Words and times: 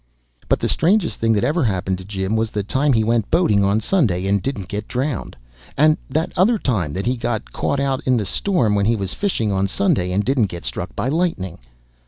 But 0.49 0.59
the 0.59 0.67
strangest 0.67 1.19
thing 1.19 1.31
that 1.33 1.43
ever 1.43 1.63
happened 1.63 1.99
to 1.99 2.03
Jim 2.03 2.35
was 2.35 2.49
the 2.49 2.63
time 2.63 2.91
he 2.91 3.03
went 3.03 3.29
boating 3.29 3.63
on 3.63 3.79
Sunday, 3.79 4.25
and 4.25 4.41
didn't 4.41 4.67
get 4.67 4.87
drowned, 4.87 5.35
and 5.77 5.95
that 6.09 6.31
other 6.35 6.57
time 6.57 6.91
that 6.93 7.05
he 7.05 7.15
got 7.15 7.53
caught 7.53 7.79
out 7.79 8.01
in 8.07 8.17
the 8.17 8.25
storm 8.25 8.73
when 8.73 8.87
he 8.87 8.95
was 8.95 9.13
fishing 9.13 9.51
on 9.51 9.67
Sunday, 9.67 10.11
and 10.11 10.25
didn't 10.25 10.47
get 10.47 10.65
struck 10.65 10.95
by 10.95 11.07
lightning. 11.07 11.59